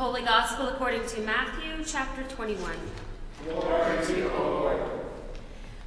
Holy 0.00 0.22
Gospel 0.22 0.68
according 0.68 1.06
to 1.08 1.20
Matthew 1.20 1.84
chapter 1.84 2.22
21. 2.22 2.72
Glory 3.44 4.06
to 4.06 4.16
you, 4.16 4.28
Lord. 4.28 4.80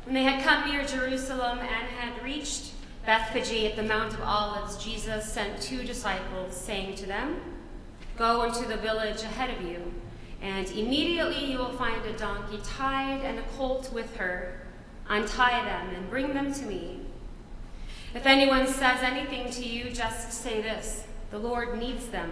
When 0.05 0.13
they 0.13 0.21
had 0.21 0.43
come 0.43 0.69
near 0.69 0.85
Jerusalem 0.85 1.57
and 1.57 1.87
had 1.87 2.23
reached 2.23 2.73
Bethphage 3.07 3.63
at 3.63 3.75
the 3.75 3.81
Mount 3.81 4.13
of 4.13 4.21
Olives, 4.21 4.77
Jesus 4.77 5.33
sent 5.33 5.59
two 5.59 5.83
disciples, 5.83 6.55
saying 6.55 6.93
to 6.97 7.07
them, 7.07 7.41
Go 8.15 8.43
into 8.43 8.67
the 8.67 8.77
village 8.77 9.23
ahead 9.23 9.49
of 9.49 9.67
you, 9.67 9.91
and 10.43 10.69
immediately 10.69 11.51
you 11.51 11.57
will 11.57 11.73
find 11.73 12.05
a 12.05 12.15
donkey 12.15 12.59
tied 12.63 13.21
and 13.23 13.39
a 13.39 13.43
colt 13.57 13.91
with 13.91 14.15
her. 14.17 14.61
Untie 15.09 15.65
them 15.65 15.89
and 15.95 16.07
bring 16.11 16.35
them 16.35 16.53
to 16.53 16.65
me. 16.65 16.99
If 18.13 18.27
anyone 18.27 18.67
says 18.67 19.01
anything 19.01 19.49
to 19.53 19.67
you, 19.67 19.89
just 19.89 20.31
say 20.31 20.61
this 20.61 21.03
The 21.31 21.39
Lord 21.39 21.79
needs 21.79 22.05
them, 22.09 22.31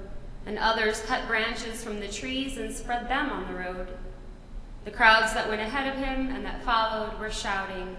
and 0.45 0.57
others 0.57 1.01
cut 1.05 1.27
branches 1.27 1.83
from 1.83 1.99
the 1.99 2.07
trees 2.07 2.57
and 2.57 2.73
spread 2.73 3.07
them 3.07 3.29
on 3.29 3.47
the 3.47 3.59
road. 3.59 3.87
The 4.85 4.91
crowds 4.91 5.33
that 5.33 5.47
went 5.47 5.61
ahead 5.61 5.87
of 5.87 6.03
him 6.03 6.29
and 6.29 6.43
that 6.45 6.63
followed 6.63 7.19
were 7.19 7.29
shouting, 7.29 7.95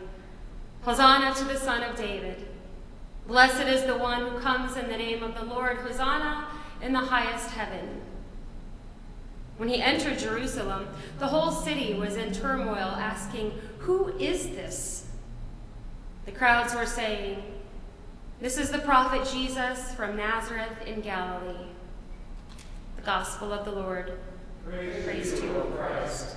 Hosanna 0.82 1.34
to 1.34 1.44
the 1.44 1.56
Son 1.56 1.82
of 1.82 1.96
David! 1.96 2.48
Blessed 3.26 3.68
is 3.68 3.84
the 3.84 3.96
one 3.96 4.26
who 4.26 4.40
comes 4.40 4.76
in 4.76 4.88
the 4.88 4.96
name 4.96 5.22
of 5.22 5.36
the 5.36 5.44
Lord, 5.44 5.76
Hosanna 5.76 6.48
in 6.80 6.92
the 6.92 6.98
highest 6.98 7.50
heaven. 7.50 8.00
When 9.58 9.68
he 9.68 9.80
entered 9.80 10.18
Jerusalem, 10.18 10.88
the 11.20 11.28
whole 11.28 11.52
city 11.52 11.94
was 11.94 12.16
in 12.16 12.32
turmoil, 12.32 12.76
asking, 12.76 13.52
Who 13.78 14.08
is 14.18 14.48
this? 14.48 15.06
The 16.24 16.32
crowds 16.32 16.74
were 16.74 16.86
saying, 16.86 17.42
This 18.40 18.58
is 18.58 18.70
the 18.70 18.78
prophet 18.78 19.28
Jesus 19.32 19.94
from 19.94 20.16
Nazareth 20.16 20.84
in 20.84 21.00
Galilee. 21.00 21.71
Gospel 23.04 23.52
of 23.52 23.64
the 23.64 23.72
Lord. 23.72 24.12
Praise, 24.64 25.04
Praise 25.04 25.40
to 25.40 25.46
you, 25.46 25.56
O 25.56 25.62
Christ. 25.62 26.36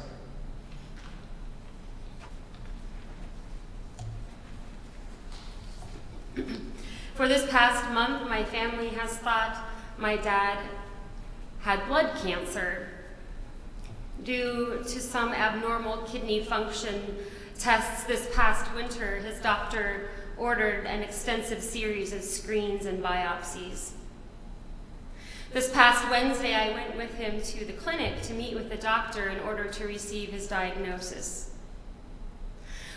For 7.13 7.27
this 7.27 7.49
past 7.49 7.89
month, 7.93 8.27
my 8.27 8.43
family 8.43 8.89
has 8.89 9.11
thought 9.17 9.63
my 9.97 10.17
dad 10.17 10.57
had 11.61 11.87
blood 11.87 12.11
cancer. 12.21 12.89
Due 14.23 14.83
to 14.83 14.99
some 14.99 15.33
abnormal 15.33 15.97
kidney 16.03 16.43
function 16.43 17.17
tests 17.59 18.05
this 18.05 18.27
past 18.35 18.73
winter, 18.73 19.17
his 19.17 19.39
doctor 19.39 20.09
ordered 20.37 20.85
an 20.87 21.01
extensive 21.01 21.61
series 21.61 22.11
of 22.11 22.23
screens 22.23 22.85
and 22.85 23.03
biopsies. 23.03 23.91
This 25.53 25.71
past 25.71 26.09
Wednesday, 26.09 26.53
I 26.53 26.73
went 26.73 26.97
with 26.97 27.13
him 27.13 27.41
to 27.41 27.65
the 27.65 27.73
clinic 27.73 28.21
to 28.23 28.33
meet 28.33 28.55
with 28.55 28.69
the 28.69 28.75
doctor 28.75 29.29
in 29.29 29.39
order 29.39 29.65
to 29.65 29.85
receive 29.85 30.29
his 30.29 30.47
diagnosis. 30.47 31.51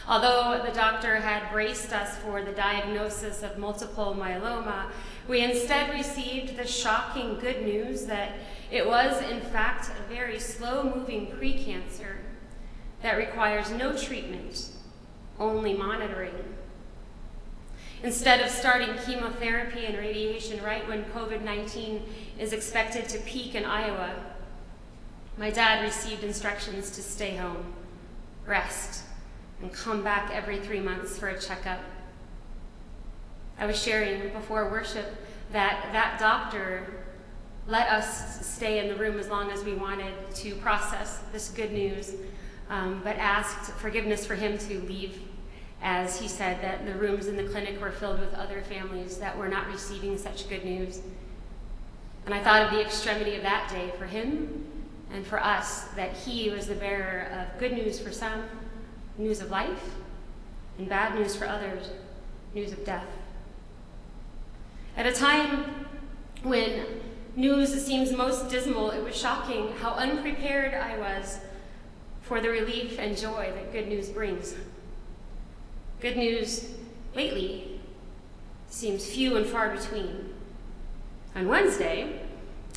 Although 0.09 0.65
the 0.65 0.73
doctor 0.73 1.17
had 1.17 1.53
braced 1.53 1.93
us 1.93 2.17
for 2.19 2.43
the 2.43 2.53
diagnosis 2.53 3.43
of 3.43 3.59
multiple 3.59 4.17
myeloma, 4.19 4.91
we 5.29 5.41
instead 5.41 5.93
received 5.93 6.57
the 6.57 6.67
shocking 6.67 7.39
good 7.39 7.63
news 7.63 8.07
that 8.07 8.33
it 8.71 8.87
was, 8.87 9.23
in 9.31 9.41
fact, 9.41 9.91
a 9.91 10.13
very 10.13 10.41
slow 10.41 10.83
moving 10.83 11.27
precancer 11.27 12.17
that 13.03 13.19
requires 13.19 13.71
no 13.71 13.97
treatment, 13.97 14.71
only 15.39 15.75
monitoring. 15.75 16.35
Instead 18.03 18.41
of 18.41 18.51
starting 18.51 18.95
chemotherapy 19.05 19.87
and 19.87 19.99
radiation 19.99 20.63
right 20.63 20.87
when 20.87 21.05
COVID 21.07 21.43
19 21.43 22.03
is 22.39 22.53
expected 22.53 23.09
to 23.09 23.19
peak 23.21 23.55
in 23.55 23.65
Iowa, 23.65 24.15
my 25.37 25.51
dad 25.51 25.83
received 25.83 26.23
instructions 26.23 26.91
to 26.93 27.03
stay 27.03 27.37
home, 27.37 27.73
rest, 28.47 29.05
and 29.61 29.73
come 29.73 30.03
back 30.03 30.31
every 30.33 30.59
three 30.59 30.81
months 30.81 31.19
for 31.19 31.29
a 31.29 31.41
checkup. 31.41 31.81
I 33.59 33.67
was 33.67 33.81
sharing 33.81 34.33
before 34.33 34.71
worship 34.71 35.17
that 35.53 35.89
that 35.93 36.19
doctor 36.21 37.05
let 37.67 37.89
us 37.89 38.47
stay 38.47 38.79
in 38.79 38.89
the 38.89 38.95
room 38.95 39.19
as 39.19 39.29
long 39.29 39.51
as 39.51 39.63
we 39.63 39.75
wanted 39.75 40.15
to 40.37 40.55
process 40.57 41.21
this 41.33 41.51
good 41.51 41.73
news, 41.73 42.15
um, 42.71 43.01
but 43.05 43.17
asked 43.17 43.73
forgiveness 43.73 44.25
for 44.25 44.35
him 44.35 44.57
to 44.57 44.81
leave, 44.83 45.21
as 45.83 46.19
he 46.19 46.29
said 46.29 46.61
that 46.63 46.85
the 46.85 46.95
rooms 46.95 47.27
in 47.27 47.37
the 47.37 47.45
clinic 47.45 47.81
were 47.81 47.93
filled 47.93 48.21
with 48.21 48.35
other 48.35 48.63
families 48.63 49.19
that 49.19 49.37
were 49.37 49.49
not 49.49 49.67
receiving 49.69 50.19
such 50.19 50.49
good 50.49 50.65
news. 50.65 51.01
And 52.27 52.35
I 52.35 52.43
thought 52.43 52.63
of 52.63 52.71
the 52.73 52.81
extremity 52.81 53.37
of 53.37 53.43
that 53.43 53.71
day 53.71 53.93
for 53.97 54.07
him 54.07 54.67
and 55.13 55.27
for 55.27 55.43
us, 55.43 55.85
that 55.97 56.13
he 56.13 56.51
was 56.51 56.67
the 56.67 56.75
bearer 56.75 57.29
of 57.33 57.59
good 57.59 57.73
news 57.73 57.99
for 57.99 58.13
some, 58.13 58.45
news 59.17 59.41
of 59.41 59.51
life, 59.51 59.95
and 60.79 60.89
bad 60.89 61.15
news 61.15 61.35
for 61.35 61.47
others, 61.47 61.91
news 62.55 62.73
of 62.73 62.85
death. 62.85 63.07
At 64.97 65.07
a 65.07 65.13
time 65.13 65.87
when 66.43 66.85
news 67.37 67.73
seems 67.85 68.13
most 68.13 68.51
dismal, 68.51 68.91
it 68.91 69.03
was 69.03 69.17
shocking 69.17 69.73
how 69.81 69.93
unprepared 69.93 70.75
I 70.75 70.99
was 70.99 71.39
for 72.21 72.41
the 72.41 72.51
relief 72.51 72.99
and 72.99 73.17
joy 73.17 73.51
that 73.55 73.73
good 73.73 73.89
news 73.89 74.09
brings. 74.09 74.55
Good 76.01 76.17
news 76.17 76.65
lately 77.17 77.81
seems 78.69 79.05
few 79.05 79.37
and 79.37 79.45
far 79.45 79.75
between. 79.75 80.33
On 81.35 81.49
Wednesday, 81.49 82.21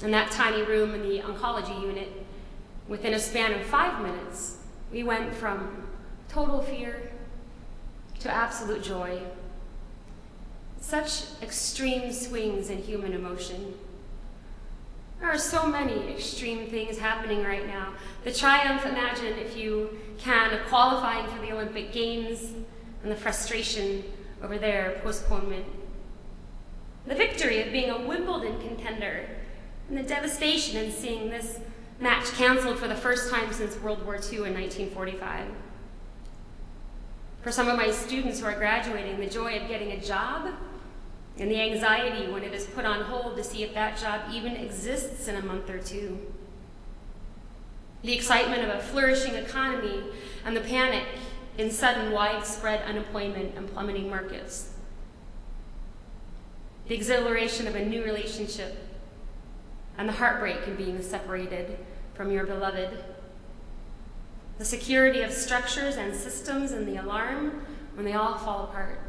in 0.01 0.09
that 0.09 0.31
tiny 0.31 0.63
room 0.63 0.95
in 0.95 1.03
the 1.03 1.19
oncology 1.19 1.79
unit, 1.83 2.09
within 2.87 3.13
a 3.13 3.19
span 3.19 3.53
of 3.53 3.61
five 3.61 4.01
minutes, 4.01 4.57
we 4.91 5.03
went 5.03 5.35
from 5.35 5.87
total 6.29 6.63
fear 6.63 7.11
to 8.21 8.31
absolute 8.33 8.81
joy. 8.81 9.21
Such 10.79 11.25
extreme 11.43 12.11
swings 12.11 12.71
in 12.71 12.79
human 12.79 13.13
emotion. 13.13 13.75
There 15.19 15.29
are 15.29 15.37
so 15.37 15.67
many 15.67 16.11
extreme 16.11 16.67
things 16.71 16.97
happening 16.97 17.43
right 17.43 17.67
now. 17.67 17.93
The 18.23 18.31
triumph, 18.31 18.83
imagine 18.83 19.37
if 19.37 19.55
you 19.55 19.99
can, 20.17 20.51
of 20.51 20.65
qualifying 20.65 21.27
for 21.27 21.39
the 21.39 21.51
Olympic 21.51 21.91
Games 21.91 22.53
and 23.03 23.11
the 23.11 23.15
frustration 23.15 24.03
over 24.43 24.57
their 24.57 24.99
postponement. 25.03 25.65
The 27.07 27.15
victory 27.15 27.61
of 27.61 27.71
being 27.71 27.89
a 27.89 27.97
Wimbledon 27.97 28.59
contender 28.59 29.27
and 29.89 29.97
the 29.97 30.03
devastation 30.03 30.77
in 30.77 30.91
seeing 30.91 31.29
this 31.29 31.59
match 31.99 32.25
canceled 32.33 32.79
for 32.79 32.87
the 32.87 32.95
first 32.95 33.31
time 33.31 33.51
since 33.53 33.79
World 33.79 34.05
War 34.05 34.15
II 34.15 34.37
in 34.37 34.53
1945. 34.53 35.47
For 37.41 37.51
some 37.51 37.67
of 37.67 37.75
my 37.75 37.89
students 37.91 38.39
who 38.39 38.45
are 38.45 38.55
graduating, 38.55 39.19
the 39.19 39.27
joy 39.27 39.59
of 39.59 39.67
getting 39.67 39.91
a 39.91 39.99
job 39.99 40.53
and 41.37 41.49
the 41.49 41.59
anxiety 41.59 42.31
when 42.31 42.43
it 42.43 42.53
is 42.53 42.65
put 42.65 42.85
on 42.85 43.01
hold 43.01 43.35
to 43.35 43.43
see 43.43 43.63
if 43.63 43.73
that 43.73 43.97
job 43.97 44.21
even 44.31 44.55
exists 44.55 45.27
in 45.27 45.35
a 45.35 45.41
month 45.41 45.69
or 45.69 45.79
two. 45.79 46.19
The 48.03 48.13
excitement 48.13 48.63
of 48.63 48.69
a 48.69 48.79
flourishing 48.79 49.35
economy 49.35 50.03
and 50.45 50.55
the 50.55 50.61
panic 50.61 51.05
in 51.57 51.69
sudden 51.69 52.11
widespread 52.11 52.81
unemployment 52.83 53.55
and 53.55 53.71
plummeting 53.71 54.09
markets. 54.09 54.73
The 56.87 56.95
exhilaration 56.95 57.67
of 57.67 57.75
a 57.75 57.85
new 57.85 58.03
relationship 58.03 58.77
and 59.97 60.07
the 60.07 60.13
heartbreak 60.13 60.67
in 60.67 60.75
being 60.75 61.01
separated 61.01 61.77
from 62.13 62.31
your 62.31 62.45
beloved. 62.45 63.03
The 64.57 64.65
security 64.65 65.21
of 65.21 65.31
structures 65.31 65.95
and 65.95 66.15
systems 66.15 66.71
and 66.71 66.87
the 66.87 66.97
alarm 66.97 67.65
when 67.95 68.05
they 68.05 68.13
all 68.13 68.37
fall 68.37 68.65
apart. 68.65 68.99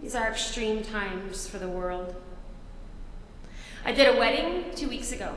These 0.00 0.14
are 0.14 0.28
extreme 0.28 0.82
times 0.82 1.48
for 1.48 1.58
the 1.58 1.68
world. 1.68 2.14
I 3.84 3.92
did 3.92 4.14
a 4.14 4.18
wedding 4.18 4.66
two 4.74 4.88
weeks 4.88 5.12
ago, 5.12 5.34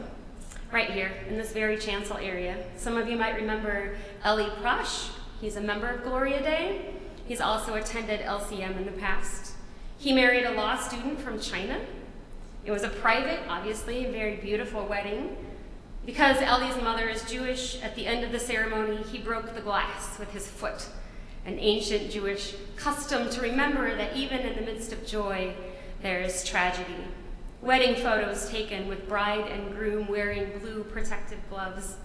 right 0.72 0.90
here 0.90 1.12
in 1.30 1.38
this 1.38 1.52
very 1.52 1.78
chancel 1.78 2.18
area. 2.18 2.64
Some 2.78 2.98
of 2.98 3.08
you 3.08 3.18
might 3.18 3.36
remember 3.36 3.96
Eli 4.26 4.50
Prush. 4.62 5.10
He's 5.42 5.56
a 5.56 5.62
member 5.62 5.88
of 5.88 6.04
Gloria 6.04 6.40
Dei. 6.44 6.94
He's 7.26 7.42
also 7.42 7.74
attended 7.74 8.20
LCM 8.20 8.78
in 8.78 8.86
the 8.86 8.92
past. 8.92 9.54
He 9.98 10.14
married 10.14 10.46
a 10.46 10.52
law 10.52 10.78
student 10.78 11.20
from 11.20 11.40
China. 11.40 11.80
It 12.64 12.70
was 12.70 12.84
a 12.84 12.90
private, 12.90 13.40
obviously, 13.50 14.06
very 14.06 14.36
beautiful 14.36 14.86
wedding. 14.86 15.36
Because 16.06 16.38
Ellie's 16.42 16.80
mother 16.84 17.10
is 17.10 17.24
Jewish, 17.24 17.82
at 17.82 17.96
the 17.96 18.06
end 18.06 18.24
of 18.24 18.32
the 18.32 18.40
ceremony, 18.40 18.98
he 18.98 19.18
broke 19.18 19.56
the 19.56 19.62
glass 19.62 20.20
with 20.20 20.32
his 20.32 20.48
foot, 20.48 20.86
an 21.48 21.58
ancient 21.58 22.12
Jewish 22.12 22.54
custom 22.76 23.28
to 23.32 23.42
remember 23.42 23.96
that 23.96 24.16
even 24.16 24.42
in 24.42 24.56
the 24.56 24.72
midst 24.72 24.94
of 24.94 25.08
joy, 25.08 25.56
there 26.04 26.22
is 26.22 26.44
tragedy. 26.44 27.08
Wedding 27.64 27.96
photos 27.96 28.48
taken 28.52 28.88
with 28.88 29.08
bride 29.08 29.48
and 29.48 29.76
groom 29.76 30.08
wearing 30.08 30.60
blue 30.60 30.84
protective 30.84 31.40
gloves, 31.50 31.96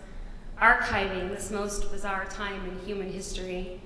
archiving 0.61 1.29
this 1.29 1.51
most 1.51 1.91
bizarre 1.93 2.25
time 2.27 2.65
in 2.69 2.87
human 2.87 3.11
history. 3.11 3.81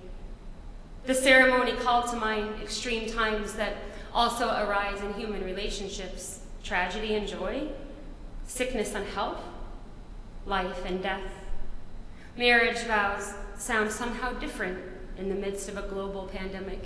The 1.05 1.15
ceremony 1.15 1.73
called 1.73 2.11
to 2.11 2.17
mind 2.17 2.63
extreme 2.63 3.09
times 3.09 3.55
that 3.55 3.77
also 4.13 4.49
arise 4.49 5.01
in 5.01 5.15
human 5.15 5.45
relationships 5.45 6.41
tragedy 6.63 7.15
and 7.15 7.27
joy, 7.27 7.69
sickness 8.47 8.95
and 8.95 9.07
health, 9.07 9.41
life 10.47 10.85
and 10.85 11.03
death. 11.03 11.33
Marriage 12.37 12.79
vows 12.85 13.35
sound 13.57 13.91
somehow 13.91 14.33
different 14.35 14.79
in 15.19 15.29
the 15.29 15.35
midst 15.35 15.69
of 15.69 15.77
a 15.77 15.89
global 15.89 16.27
pandemic. 16.27 16.85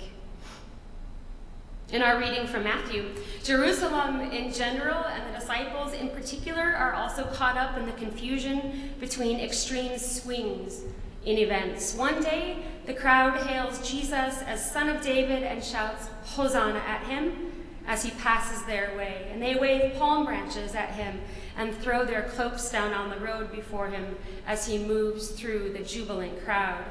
In 1.95 2.01
our 2.01 2.19
reading 2.19 2.45
from 2.45 2.65
Matthew, 2.65 3.05
Jerusalem 3.41 4.19
in 4.19 4.51
general 4.51 5.05
and 5.05 5.33
the 5.33 5.39
disciples 5.39 5.93
in 5.93 6.09
particular 6.09 6.75
are 6.75 6.91
also 6.91 7.23
caught 7.23 7.55
up 7.55 7.77
in 7.77 7.85
the 7.85 7.93
confusion 7.93 8.93
between 8.99 9.39
extreme 9.39 9.97
swings 9.97 10.81
in 11.23 11.37
events. 11.37 11.95
One 11.95 12.21
day, 12.21 12.57
the 12.85 12.93
crowd 12.93 13.37
hails 13.47 13.89
Jesus 13.89 14.41
as 14.41 14.69
Son 14.73 14.89
of 14.89 15.01
David 15.01 15.43
and 15.43 15.63
shouts, 15.63 16.09
Hosanna 16.25 16.79
at 16.79 17.03
him 17.03 17.53
as 17.87 18.03
he 18.03 18.11
passes 18.11 18.65
their 18.65 18.93
way. 18.97 19.29
And 19.31 19.41
they 19.41 19.55
wave 19.55 19.95
palm 19.97 20.25
branches 20.25 20.75
at 20.75 20.89
him 20.89 21.21
and 21.55 21.73
throw 21.73 22.03
their 22.03 22.23
cloaks 22.23 22.69
down 22.69 22.91
on 22.91 23.09
the 23.09 23.25
road 23.25 23.53
before 23.53 23.87
him 23.87 24.17
as 24.45 24.67
he 24.67 24.79
moves 24.79 25.29
through 25.29 25.71
the 25.71 25.79
jubilant 25.79 26.43
crowd. 26.43 26.83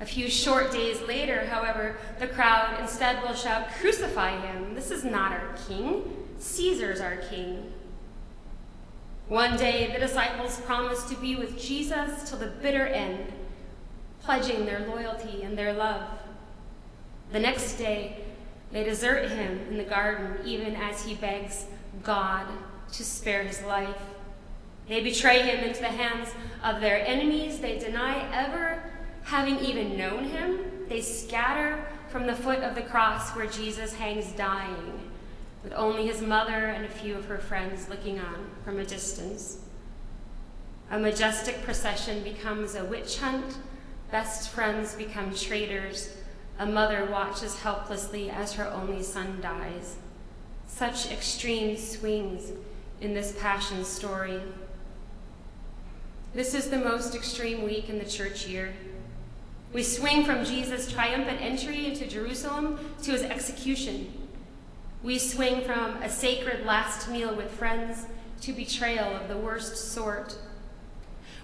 A 0.00 0.04
few 0.04 0.28
short 0.28 0.72
days 0.72 1.00
later, 1.02 1.46
however, 1.46 1.96
the 2.18 2.26
crowd 2.26 2.78
instead 2.80 3.22
will 3.22 3.34
shout, 3.34 3.70
Crucify 3.80 4.38
him! 4.40 4.74
This 4.74 4.90
is 4.90 5.04
not 5.04 5.32
our 5.32 5.54
king. 5.66 6.26
Caesar's 6.38 7.00
our 7.00 7.16
king. 7.16 7.72
One 9.28 9.56
day, 9.56 9.90
the 9.92 9.98
disciples 9.98 10.60
promise 10.60 11.04
to 11.04 11.16
be 11.16 11.34
with 11.34 11.58
Jesus 11.58 12.28
till 12.28 12.38
the 12.38 12.46
bitter 12.46 12.86
end, 12.86 13.32
pledging 14.20 14.66
their 14.66 14.86
loyalty 14.86 15.42
and 15.42 15.56
their 15.56 15.72
love. 15.72 16.06
The 17.32 17.40
next 17.40 17.76
day, 17.76 18.18
they 18.70 18.84
desert 18.84 19.30
him 19.30 19.60
in 19.70 19.78
the 19.78 19.84
garden, 19.84 20.38
even 20.44 20.76
as 20.76 21.04
he 21.04 21.14
begs 21.14 21.64
God 22.02 22.46
to 22.92 23.02
spare 23.02 23.42
his 23.42 23.62
life. 23.62 23.96
They 24.88 25.02
betray 25.02 25.42
him 25.42 25.64
into 25.64 25.80
the 25.80 25.88
hands 25.88 26.28
of 26.62 26.80
their 26.80 27.04
enemies. 27.04 27.58
They 27.58 27.78
deny 27.78 28.28
ever 28.32 28.82
having 29.26 29.58
even 29.58 29.96
known 29.96 30.22
him. 30.22 30.60
They 30.88 31.00
scatter 31.00 31.84
from 32.08 32.28
the 32.28 32.34
foot 32.34 32.60
of 32.60 32.76
the 32.76 32.82
cross 32.82 33.30
where 33.30 33.48
Jesus 33.48 33.92
hangs 33.92 34.30
dying 34.32 35.10
with 35.64 35.72
only 35.72 36.06
his 36.06 36.22
mother 36.22 36.66
and 36.66 36.84
a 36.84 36.88
few 36.88 37.16
of 37.16 37.24
her 37.24 37.38
friends 37.38 37.88
looking 37.88 38.20
on 38.20 38.46
from 38.64 38.78
a 38.78 38.86
distance. 38.86 39.58
A 40.92 40.98
majestic 40.98 41.60
procession 41.64 42.22
becomes 42.22 42.76
a 42.76 42.84
witch 42.84 43.18
hunt, 43.18 43.58
best 44.12 44.50
friends 44.50 44.94
become 44.94 45.34
traitors, 45.34 46.16
a 46.60 46.66
mother 46.66 47.04
watches 47.06 47.58
helplessly 47.58 48.30
as 48.30 48.52
her 48.52 48.70
only 48.70 49.02
son 49.02 49.40
dies. 49.40 49.96
Such 50.68 51.10
extreme 51.10 51.76
swings 51.76 52.52
in 53.00 53.12
this 53.12 53.36
passion 53.40 53.84
story. 53.84 54.40
This 56.32 56.54
is 56.54 56.70
the 56.70 56.78
most 56.78 57.16
extreme 57.16 57.64
week 57.64 57.88
in 57.88 57.98
the 57.98 58.04
church 58.04 58.46
year. 58.46 58.72
We 59.72 59.82
swing 59.82 60.24
from 60.24 60.44
Jesus' 60.44 60.90
triumphant 60.90 61.40
entry 61.40 61.86
into 61.86 62.06
Jerusalem 62.06 62.78
to 63.02 63.12
his 63.12 63.22
execution 63.22 64.26
we 65.06 65.20
swing 65.20 65.62
from 65.62 66.02
a 66.02 66.08
sacred 66.08 66.66
last 66.66 67.08
meal 67.08 67.32
with 67.32 67.48
friends 67.52 68.06
to 68.40 68.52
betrayal 68.52 69.14
of 69.14 69.28
the 69.28 69.36
worst 69.36 69.92
sort. 69.92 70.36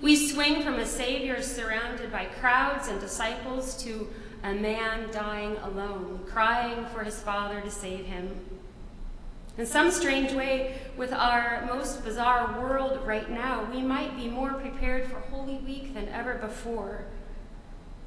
We 0.00 0.16
swing 0.16 0.62
from 0.62 0.80
a 0.80 0.84
Savior 0.84 1.40
surrounded 1.40 2.10
by 2.10 2.24
crowds 2.24 2.88
and 2.88 2.98
disciples 2.98 3.80
to 3.84 4.08
a 4.42 4.52
man 4.52 5.12
dying 5.12 5.56
alone, 5.58 6.24
crying 6.26 6.86
for 6.86 7.04
his 7.04 7.20
Father 7.20 7.60
to 7.60 7.70
save 7.70 8.06
him. 8.06 8.40
In 9.56 9.66
some 9.66 9.92
strange 9.92 10.32
way, 10.32 10.78
with 10.96 11.12
our 11.12 11.64
most 11.66 12.04
bizarre 12.04 12.60
world 12.60 13.06
right 13.06 13.30
now, 13.30 13.70
we 13.70 13.80
might 13.80 14.16
be 14.16 14.26
more 14.26 14.54
prepared 14.54 15.06
for 15.06 15.20
Holy 15.30 15.58
Week 15.58 15.94
than 15.94 16.08
ever 16.08 16.34
before. 16.34 17.04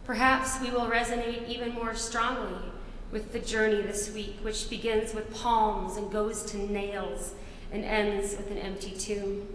Perhaps 0.05 0.61
we 0.61 0.69
will 0.69 0.87
resonate 0.87 1.47
even 1.47 1.73
more 1.73 1.95
strongly 1.95 2.71
with 3.11 3.33
the 3.33 3.39
journey 3.39 3.81
this 3.81 4.13
week, 4.13 4.37
which 4.41 4.69
begins 4.69 5.13
with 5.13 5.33
palms 5.33 5.97
and 5.97 6.11
goes 6.11 6.43
to 6.43 6.57
nails 6.57 7.33
and 7.71 7.83
ends 7.83 8.37
with 8.37 8.51
an 8.51 8.57
empty 8.57 8.91
tomb. 8.91 9.47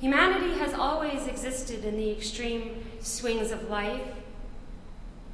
Humanity 0.00 0.58
has 0.58 0.72
always 0.72 1.26
existed 1.26 1.84
in 1.84 1.96
the 1.96 2.10
extreme 2.10 2.84
swings 3.00 3.50
of 3.50 3.68
life 3.68 4.02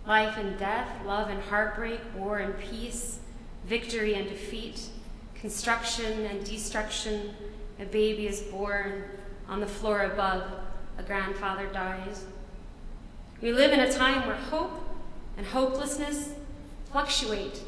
life 0.06 0.36
and 0.38 0.58
death, 0.58 0.88
love 1.06 1.28
and 1.28 1.40
heartbreak, 1.42 2.00
war 2.16 2.38
and 2.38 2.58
peace, 2.58 3.20
victory 3.66 4.14
and 4.14 4.28
defeat, 4.28 4.88
construction 5.34 6.24
and 6.26 6.44
destruction. 6.44 7.30
A 7.78 7.84
baby 7.84 8.26
is 8.26 8.40
born 8.40 9.04
on 9.48 9.60
the 9.60 9.66
floor 9.66 10.02
above, 10.04 10.42
a 10.98 11.02
grandfather 11.02 11.66
dies. 11.72 12.24
We 13.42 13.52
live 13.52 13.72
in 13.72 13.80
a 13.80 13.92
time 13.92 14.26
where 14.26 14.36
hope 14.36 14.70
and 15.38 15.46
hopelessness 15.46 16.34
fluctuate, 16.92 17.62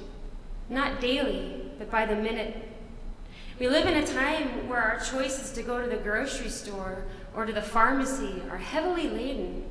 not 0.68 1.00
daily, 1.00 1.70
but 1.78 1.90
by 1.90 2.04
the 2.04 2.14
minute. 2.14 2.68
We 3.58 3.68
live 3.68 3.86
in 3.86 3.94
a 3.94 4.06
time 4.06 4.68
where 4.68 4.80
our 4.80 5.00
choices 5.00 5.50
to 5.52 5.62
go 5.62 5.80
to 5.80 5.88
the 5.88 5.96
grocery 5.96 6.50
store 6.50 7.04
or 7.34 7.46
to 7.46 7.52
the 7.52 7.62
pharmacy 7.62 8.42
are 8.50 8.58
heavily 8.58 9.08
laden 9.08 9.64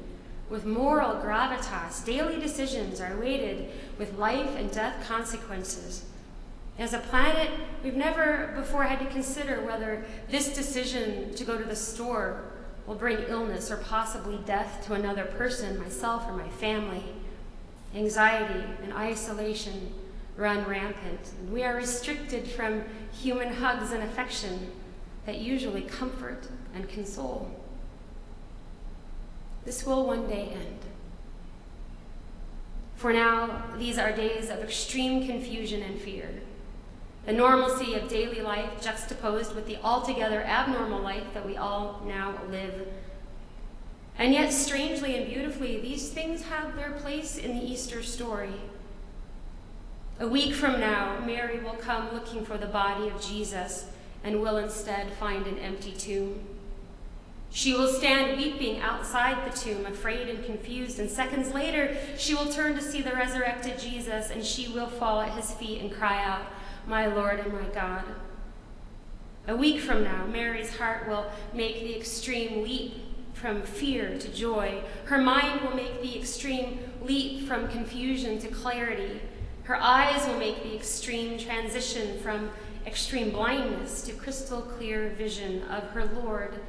with 0.49 0.65
moral 0.65 1.21
gravitas. 1.21 2.03
Daily 2.03 2.39
decisions 2.39 2.99
are 2.99 3.17
weighted 3.17 3.69
with 3.99 4.17
life 4.17 4.55
and 4.55 4.71
death 4.71 5.05
consequences. 5.07 6.05
As 6.79 6.93
a 6.93 6.99
planet, 6.99 7.51
we've 7.83 7.95
never 7.95 8.53
before 8.55 8.83
had 8.83 8.99
to 8.99 9.05
consider 9.05 9.61
whether 9.61 10.03
this 10.29 10.55
decision 10.55 11.33
to 11.35 11.43
go 11.43 11.57
to 11.57 11.63
the 11.63 11.75
store 11.75 12.43
will 12.91 12.97
bring 12.97 13.23
illness 13.29 13.71
or 13.71 13.77
possibly 13.77 14.37
death 14.45 14.83
to 14.85 14.93
another 14.93 15.23
person, 15.23 15.79
myself 15.79 16.27
or 16.27 16.33
my 16.33 16.49
family. 16.49 17.01
Anxiety 17.95 18.65
and 18.83 18.91
isolation 18.91 19.93
run 20.35 20.65
rampant, 20.65 21.31
and 21.39 21.53
we 21.53 21.63
are 21.63 21.73
restricted 21.73 22.45
from 22.45 22.83
human 23.13 23.53
hugs 23.53 23.93
and 23.93 24.03
affection 24.03 24.73
that 25.25 25.37
usually 25.37 25.83
comfort 25.83 26.49
and 26.75 26.89
console. 26.89 27.49
This 29.63 29.85
will 29.85 30.05
one 30.05 30.27
day 30.27 30.49
end. 30.51 30.79
For 32.97 33.13
now, 33.13 33.67
these 33.77 33.97
are 33.97 34.11
days 34.11 34.49
of 34.49 34.59
extreme 34.59 35.25
confusion 35.25 35.81
and 35.81 35.97
fear. 35.97 36.29
The 37.25 37.33
normalcy 37.33 37.93
of 37.93 38.07
daily 38.07 38.41
life 38.41 38.81
juxtaposed 38.81 39.55
with 39.55 39.67
the 39.67 39.77
altogether 39.83 40.41
abnormal 40.41 41.01
life 41.01 41.33
that 41.33 41.45
we 41.45 41.55
all 41.55 42.01
now 42.05 42.35
live 42.49 42.87
and 44.21 44.33
yet, 44.33 44.53
strangely 44.53 45.17
and 45.17 45.25
beautifully, 45.25 45.79
these 45.79 46.09
things 46.09 46.43
have 46.43 46.75
their 46.75 46.91
place 46.91 47.37
in 47.37 47.57
the 47.57 47.63
Easter 47.63 48.03
story. 48.03 48.53
A 50.19 50.27
week 50.27 50.53
from 50.53 50.79
now, 50.79 51.19
Mary 51.25 51.59
will 51.59 51.73
come 51.73 52.13
looking 52.13 52.45
for 52.45 52.57
the 52.57 52.67
body 52.67 53.07
of 53.07 53.19
Jesus 53.19 53.85
and 54.23 54.39
will 54.39 54.57
instead 54.57 55.11
find 55.13 55.47
an 55.47 55.57
empty 55.57 55.91
tomb. 55.91 56.39
She 57.49 57.73
will 57.73 57.91
stand 57.91 58.37
weeping 58.37 58.79
outside 58.79 59.51
the 59.51 59.57
tomb, 59.57 59.85
afraid 59.85 60.29
and 60.29 60.45
confused, 60.45 60.99
and 60.99 61.09
seconds 61.09 61.51
later, 61.51 61.97
she 62.15 62.35
will 62.35 62.45
turn 62.45 62.75
to 62.75 62.81
see 62.81 63.01
the 63.01 63.13
resurrected 63.13 63.79
Jesus 63.79 64.29
and 64.29 64.45
she 64.45 64.67
will 64.67 64.87
fall 64.87 65.19
at 65.19 65.31
his 65.31 65.51
feet 65.51 65.81
and 65.81 65.91
cry 65.91 66.23
out, 66.23 66.45
My 66.87 67.07
Lord 67.07 67.39
and 67.39 67.53
my 67.53 67.67
God. 67.73 68.03
A 69.47 69.55
week 69.55 69.79
from 69.79 70.03
now, 70.03 70.25
Mary's 70.27 70.77
heart 70.77 71.07
will 71.07 71.31
make 71.53 71.81
the 71.81 71.95
extreme 71.95 72.63
leap 72.63 72.93
from 73.33 73.63
fear 73.63 74.17
to 74.19 74.27
joy. 74.29 74.81
Her 75.05 75.17
mind 75.17 75.61
will 75.61 75.75
make 75.75 76.01
the 76.01 76.17
extreme 76.17 76.79
leap 77.01 77.47
from 77.47 77.67
confusion 77.67 78.37
to 78.39 78.47
clarity. 78.47 79.21
Her 79.63 79.75
eyes 79.75 80.27
will 80.27 80.37
make 80.37 80.63
the 80.63 80.75
extreme 80.75 81.39
transition 81.39 82.19
from 82.19 82.51
extreme 82.85 83.31
blindness 83.31 84.01
to 84.03 84.13
crystal 84.13 84.61
clear 84.61 85.09
vision 85.09 85.63
of 85.63 85.83
her 85.89 86.05
Lord, 86.05 86.59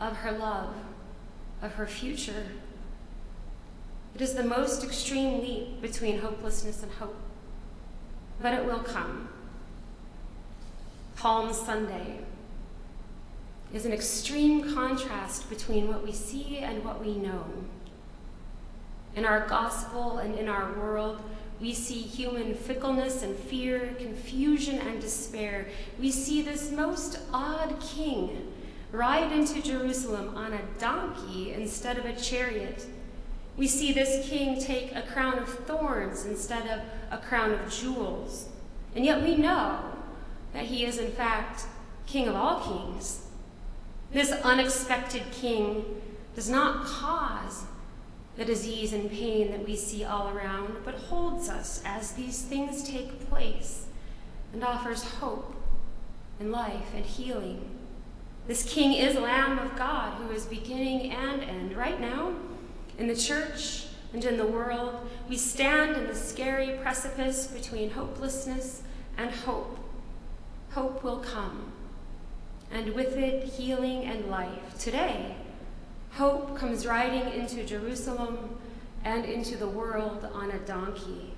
of 0.00 0.16
her 0.18 0.32
love, 0.32 0.74
of 1.60 1.72
her 1.74 1.86
future. 1.86 2.46
It 4.14 4.20
is 4.20 4.34
the 4.34 4.44
most 4.44 4.84
extreme 4.84 5.40
leap 5.40 5.80
between 5.80 6.18
hopelessness 6.18 6.82
and 6.82 6.92
hope, 6.92 7.16
but 8.40 8.52
it 8.52 8.64
will 8.64 8.80
come. 8.80 9.28
Palm 11.22 11.52
Sunday, 11.52 12.18
is 13.72 13.86
an 13.86 13.92
extreme 13.92 14.74
contrast 14.74 15.48
between 15.48 15.86
what 15.86 16.02
we 16.02 16.10
see 16.10 16.58
and 16.58 16.84
what 16.84 17.00
we 17.00 17.14
know. 17.14 17.44
In 19.14 19.24
our 19.24 19.46
gospel 19.46 20.18
and 20.18 20.36
in 20.36 20.48
our 20.48 20.72
world, 20.72 21.20
we 21.60 21.74
see 21.74 22.00
human 22.00 22.56
fickleness 22.56 23.22
and 23.22 23.36
fear, 23.36 23.94
confusion 24.00 24.80
and 24.80 25.00
despair. 25.00 25.68
We 25.96 26.10
see 26.10 26.42
this 26.42 26.72
most 26.72 27.20
odd 27.32 27.78
king 27.78 28.52
ride 28.90 29.30
into 29.30 29.62
Jerusalem 29.62 30.36
on 30.36 30.52
a 30.52 30.80
donkey 30.80 31.52
instead 31.52 31.98
of 31.98 32.04
a 32.04 32.16
chariot. 32.16 32.84
We 33.56 33.68
see 33.68 33.92
this 33.92 34.28
king 34.28 34.60
take 34.60 34.92
a 34.92 35.02
crown 35.02 35.38
of 35.38 35.48
thorns 35.48 36.26
instead 36.26 36.66
of 36.66 36.80
a 37.12 37.22
crown 37.22 37.52
of 37.52 37.70
jewels. 37.70 38.48
And 38.96 39.04
yet 39.04 39.22
we 39.22 39.36
know 39.36 39.92
that 40.52 40.66
he 40.66 40.84
is, 40.84 40.98
in 40.98 41.10
fact, 41.12 41.64
king 42.06 42.28
of 42.28 42.36
all 42.36 42.60
kings. 42.60 43.26
This 44.12 44.30
unexpected 44.30 45.22
king 45.32 45.84
does 46.34 46.50
not 46.50 46.84
cause 46.84 47.64
the 48.36 48.44
disease 48.44 48.92
and 48.92 49.10
pain 49.10 49.50
that 49.50 49.66
we 49.66 49.76
see 49.76 50.04
all 50.04 50.28
around, 50.28 50.76
but 50.84 50.94
holds 50.94 51.48
us 51.48 51.82
as 51.84 52.12
these 52.12 52.42
things 52.42 52.82
take 52.82 53.28
place 53.28 53.86
and 54.52 54.64
offers 54.64 55.02
hope 55.02 55.54
and 56.40 56.50
life 56.50 56.94
and 56.94 57.04
healing. 57.04 57.78
This 58.46 58.64
King 58.64 58.94
is 58.94 59.16
Lamb 59.16 59.58
of 59.58 59.76
God 59.76 60.14
who 60.14 60.30
is 60.32 60.46
beginning 60.46 61.12
and 61.12 61.42
end. 61.42 61.76
Right 61.76 62.00
now, 62.00 62.32
in 62.98 63.06
the 63.06 63.14
church 63.14 63.86
and 64.12 64.24
in 64.24 64.36
the 64.36 64.46
world, 64.46 65.06
we 65.28 65.36
stand 65.36 65.96
in 65.96 66.06
the 66.06 66.14
scary 66.14 66.76
precipice 66.82 67.46
between 67.46 67.90
hopelessness 67.90 68.82
and 69.16 69.30
hope. 69.30 69.78
Hope 70.74 71.02
will 71.02 71.18
come, 71.18 71.72
and 72.70 72.94
with 72.94 73.16
it, 73.16 73.44
healing 73.44 74.04
and 74.04 74.30
life. 74.30 74.78
Today, 74.78 75.36
hope 76.12 76.56
comes 76.56 76.86
riding 76.86 77.30
into 77.32 77.62
Jerusalem 77.62 78.58
and 79.04 79.24
into 79.24 79.56
the 79.56 79.68
world 79.68 80.26
on 80.32 80.50
a 80.50 80.58
donkey. 80.60 81.34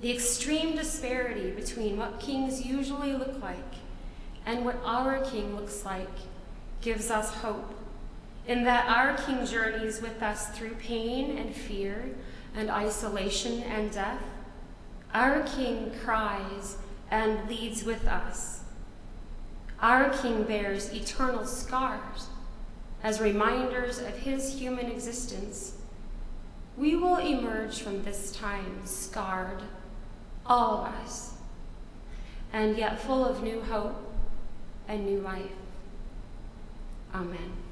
The 0.00 0.12
extreme 0.12 0.74
disparity 0.74 1.50
between 1.50 1.96
what 1.96 2.18
kings 2.18 2.64
usually 2.64 3.12
look 3.12 3.40
like 3.42 3.74
and 4.46 4.64
what 4.64 4.80
our 4.84 5.20
King 5.20 5.54
looks 5.54 5.84
like 5.84 6.08
gives 6.80 7.10
us 7.10 7.34
hope 7.34 7.74
in 8.46 8.64
that 8.64 8.88
our 8.88 9.16
King 9.16 9.44
journeys 9.44 10.00
with 10.00 10.22
us 10.22 10.48
through 10.48 10.74
pain 10.76 11.36
and 11.36 11.54
fear 11.54 12.14
and 12.56 12.70
isolation 12.70 13.62
and 13.62 13.92
death. 13.92 14.22
Our 15.12 15.42
King 15.42 15.92
cries 16.04 16.76
and 17.10 17.48
leads 17.48 17.84
with 17.84 18.06
us. 18.06 18.60
Our 19.80 20.10
King 20.10 20.42
bears 20.42 20.92
eternal 20.92 21.46
scars 21.46 22.28
as 23.02 23.20
reminders 23.20 23.98
of 23.98 24.18
his 24.18 24.58
human 24.58 24.86
existence. 24.86 25.74
We 26.76 26.96
will 26.96 27.16
emerge 27.16 27.80
from 27.80 28.02
this 28.02 28.32
time 28.32 28.80
scarred, 28.84 29.62
all 30.44 30.78
of 30.78 30.94
us, 31.02 31.34
and 32.52 32.76
yet 32.76 33.00
full 33.00 33.24
of 33.24 33.42
new 33.42 33.60
hope 33.60 34.12
and 34.88 35.06
new 35.06 35.20
life. 35.20 35.52
Amen. 37.14 37.67